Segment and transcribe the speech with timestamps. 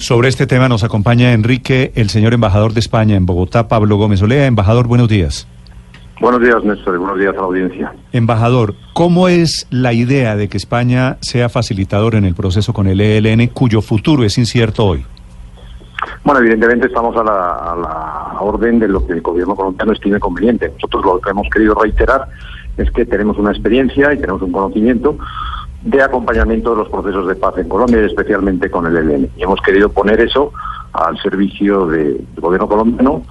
[0.00, 4.22] Sobre este tema nos acompaña Enrique, el señor embajador de España en Bogotá, Pablo Gómez
[4.22, 4.46] Olea.
[4.46, 5.46] Embajador, buenos días.
[6.22, 7.92] Buenos días, Néstor, y buenos días a la audiencia.
[8.10, 12.98] Embajador, ¿cómo es la idea de que España sea facilitador en el proceso con el
[12.98, 15.04] ELN, cuyo futuro es incierto hoy?
[16.24, 20.18] Bueno, evidentemente estamos a la, a la orden de lo que el gobierno colombiano estime
[20.18, 20.72] conveniente.
[20.76, 22.26] Nosotros lo que hemos querido reiterar
[22.78, 25.18] es que tenemos una experiencia y tenemos un conocimiento
[25.82, 29.30] de acompañamiento de los procesos de paz en Colombia y especialmente con el ELN.
[29.36, 30.52] Y hemos querido poner eso
[30.92, 33.22] al servicio de- del gobierno colombiano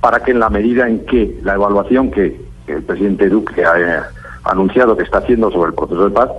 [0.00, 4.00] para que en la medida en que la evaluación que el presidente Duque ha eh,
[4.44, 6.30] anunciado que está haciendo sobre el proceso de paz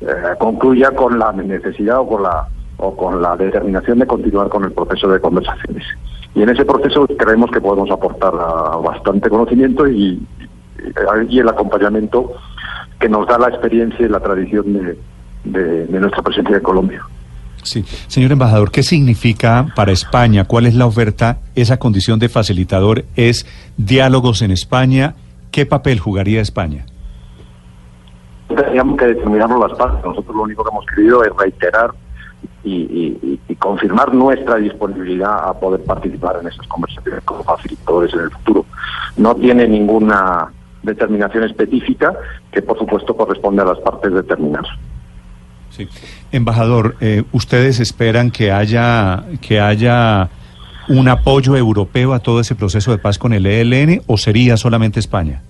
[0.00, 0.06] eh,
[0.38, 2.46] concluya con la necesidad o con la
[2.78, 5.84] o con la determinación de continuar con el proceso de conversaciones.
[6.34, 10.20] Y en ese proceso creemos que podemos aportar ah, bastante conocimiento y,
[11.28, 12.32] y el acompañamiento
[13.02, 14.96] que nos da la experiencia y la tradición de,
[15.44, 17.02] de- de nuestra presencia en Colombia.
[17.64, 17.84] Sí.
[18.06, 20.44] Señor embajador, ¿qué significa para España?
[20.44, 21.38] ¿Cuál es la oferta?
[21.56, 23.44] ¿Esa condición de facilitador es
[23.76, 25.14] diálogos en España?
[25.50, 26.86] ¿Qué papel jugaría España?
[28.48, 30.04] Teníamos que determinarlo las partes.
[30.04, 31.90] Nosotros lo único que hemos querido es reiterar
[32.64, 38.12] y, y- y- y confirmar nuestra disponibilidad a poder participar en esas conversaciones como facilitadores
[38.14, 38.66] en el futuro.
[39.16, 40.48] No tiene ninguna
[40.82, 42.14] determinación específica
[42.50, 44.64] que, por supuesto, corresponde a las partes determinar.
[45.70, 45.88] Sí.
[46.32, 50.28] Embajador, eh, ¿ustedes esperan que haya, que haya
[50.88, 55.00] un apoyo europeo a todo ese proceso de paz con el ELN o sería solamente
[55.00, 55.42] España?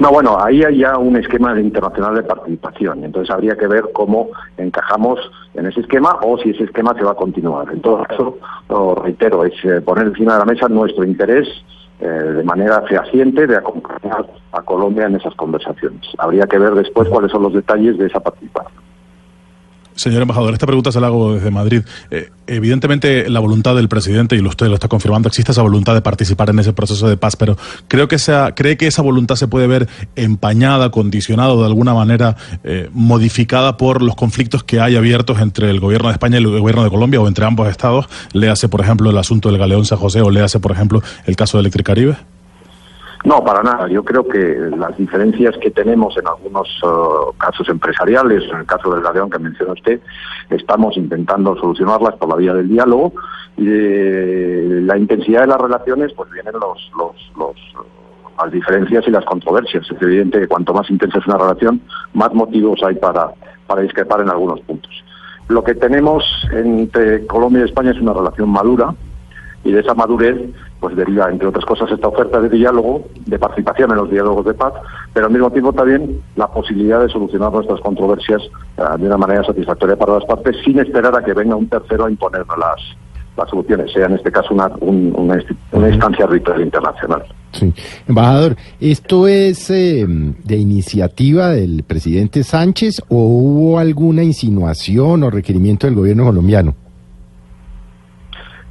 [0.00, 3.04] No, bueno, ahí hay ya un esquema internacional de participación.
[3.04, 5.20] Entonces habría que ver cómo encajamos
[5.52, 7.70] en ese esquema o si ese esquema se va a continuar.
[7.70, 8.38] En todo caso,
[8.70, 11.46] lo reitero, es eh, poner encima de la mesa nuestro interés
[12.00, 16.00] eh, de manera fehaciente de acompañar a Colombia en esas conversaciones.
[16.18, 18.89] Habría que ver después cuáles son los detalles de esa participación.
[20.00, 21.82] Señor embajador, esta pregunta se la hago desde Madrid.
[22.10, 26.00] Eh, evidentemente, la voluntad del presidente, y usted lo está confirmando, existe esa voluntad de
[26.00, 29.46] participar en ese proceso de paz, pero creo que esa, cree que esa voluntad se
[29.46, 32.34] puede ver empañada, condicionada o de alguna manera
[32.64, 36.48] eh, modificada por los conflictos que hay abiertos entre el gobierno de España y el
[36.48, 38.06] gobierno de Colombia o entre ambos estados.
[38.32, 41.02] Le hace, por ejemplo, el asunto del Galeón San José o le hace, por ejemplo,
[41.26, 42.16] el caso de Electricaribe.
[43.24, 43.86] No, para nada.
[43.88, 48.92] Yo creo que las diferencias que tenemos en algunos eh, casos empresariales, en el caso
[48.94, 50.00] del Galeón que menciona usted,
[50.48, 53.12] estamos intentando solucionarlas por la vía del diálogo
[53.58, 57.88] y de la intensidad de las relaciones, pues vienen los, los, los, eh,
[58.42, 59.84] las diferencias y las controversias.
[59.90, 61.82] Es evidente que cuanto más intensa es una relación,
[62.14, 63.32] más motivos hay para,
[63.66, 64.92] para discrepar en algunos puntos.
[65.48, 68.94] Lo que tenemos entre Colombia y España es una relación madura,
[69.64, 70.36] y de esa madurez
[70.80, 74.54] pues deriva entre otras cosas esta oferta de diálogo, de participación en los diálogos de
[74.54, 74.72] paz,
[75.12, 78.40] pero al mismo tiempo también la posibilidad de solucionar nuestras controversias
[78.78, 82.06] eh, de una manera satisfactoria para las partes sin esperar a que venga un tercero
[82.06, 82.80] a imponernos las,
[83.36, 87.22] las soluciones, sea en este caso una, un- una, insti- una instancia arbitral internacional.
[87.52, 87.70] Sí.
[88.08, 95.86] Embajador, ¿esto es eh, de iniciativa del presidente Sánchez o hubo alguna insinuación o requerimiento
[95.86, 96.74] del gobierno colombiano?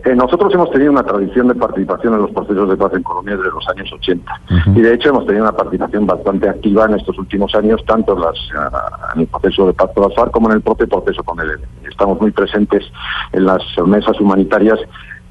[0.09, 3.35] Eh, nosotros hemos tenido una tradición de participación en los procesos de paz en Colombia
[3.37, 4.31] desde los años 80
[4.75, 8.21] y de hecho hemos tenido una participación bastante activa en estos últimos años, tanto en,
[8.21, 11.21] las, ah, en el proceso de paz con las FARC como en el propio proceso
[11.23, 11.61] con el ELN.
[11.89, 12.83] Estamos muy presentes
[13.33, 14.79] en las mesas humanitarias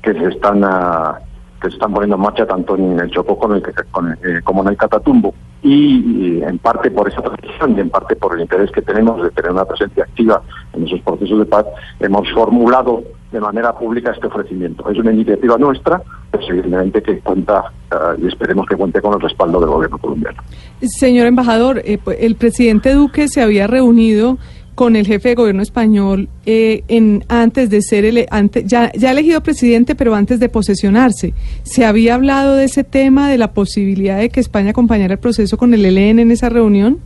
[0.02, 1.18] que se están ah,
[1.60, 4.18] que se están poniendo en marcha tanto en el Chocó como en el, con el-
[4.36, 5.34] eh, como en el Catatumbo.
[5.60, 9.20] Y, y en parte por esa tradición y en parte por el interés que tenemos
[9.20, 10.40] de tener una presencia activa
[10.72, 11.66] en esos procesos de paz,
[11.98, 13.02] hemos formulado
[13.32, 14.88] de manera pública este ofrecimiento.
[14.90, 19.20] Es una iniciativa nuestra, pues evidentemente que cuenta ah, y esperemos que cuente con el
[19.20, 20.42] respaldo del gobierno colombiano.
[20.80, 24.38] Señor embajador, eh, pues, el presidente Duque se había reunido
[24.74, 29.10] con el jefe de gobierno español eh, en antes de ser ele- ante- ya, ya
[29.10, 31.34] elegido presidente, pero antes de posesionarse.
[31.64, 35.58] ¿Se había hablado de ese tema, de la posibilidad de que España acompañara el proceso
[35.58, 36.98] con el ELN en esa reunión?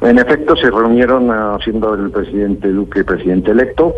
[0.00, 3.94] En efecto, se reunieron ah, siendo el presidente Duque presidente electo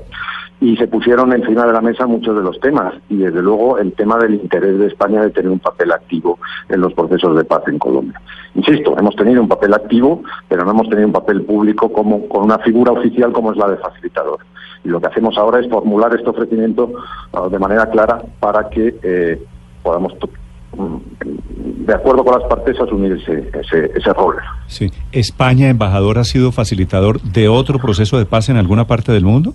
[0.63, 3.93] y se pusieron encima de la mesa muchos de los temas y desde luego el
[3.95, 6.39] tema del interés de España de tener un papel activo
[6.69, 8.21] en los procesos de paz en Colombia.
[8.55, 12.45] Insisto, hemos tenido un papel activo, pero no hemos tenido un papel público como con
[12.45, 14.39] una figura oficial como es la de facilitador.
[14.85, 16.93] Y lo que hacemos ahora es formular este ofrecimiento
[17.33, 19.43] ah, de manera clara para que eh,
[19.83, 20.15] podamos,
[20.77, 20.97] mm,
[21.87, 24.37] de acuerdo con las partes, asumir ese, ese, ese rol.
[24.69, 24.93] Sí.
[25.11, 29.55] ¿España, embajador, ha sido facilitador de otro proceso de paz en alguna parte del mundo?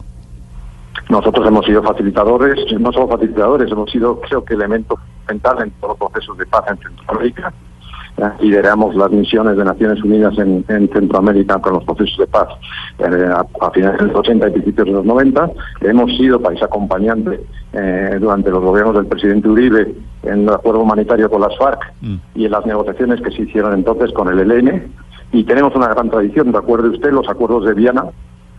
[1.09, 5.98] Nosotros hemos sido facilitadores, no solo facilitadores, hemos sido, creo que, elemento fundamental en todos
[6.00, 7.54] los procesos de paz en Centroamérica.
[8.18, 12.48] Eh, Lideramos las misiones de Naciones Unidas en, en Centroamérica con los procesos de paz
[13.00, 15.51] eh, a, a, finales de los 80 y principios de los 90.
[15.81, 17.39] Hemos sido país acompañante
[17.74, 22.15] eh, durante los gobiernos del presidente Uribe en el acuerdo humanitario con las FARC mm.
[22.36, 24.92] y en las negociaciones que se hicieron entonces con el ELN.
[25.31, 28.06] Y tenemos una gran tradición, recuerde usted los acuerdos de Viana,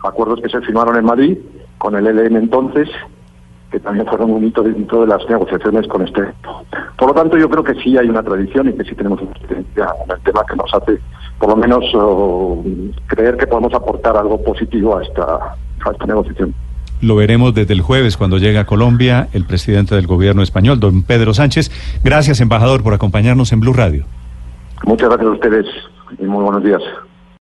[0.03, 1.37] acuerdos que se firmaron en Madrid
[1.79, 2.87] con el ELN entonces,
[3.71, 6.21] que también fueron un hito dentro de las negociaciones con este.
[6.97, 9.31] Por lo tanto, yo creo que sí hay una tradición y que sí tenemos una
[9.31, 10.99] experiencia en el tema que nos hace,
[11.39, 12.63] por lo menos, oh,
[13.07, 16.53] creer que podemos aportar algo positivo a esta, a esta negociación.
[17.01, 21.03] Lo veremos desde el jueves cuando llegue a Colombia el presidente del gobierno español, don
[21.03, 21.71] Pedro Sánchez.
[22.03, 24.05] Gracias, embajador, por acompañarnos en Blue Radio.
[24.85, 25.65] Muchas gracias a ustedes
[26.17, 26.81] y muy buenos días.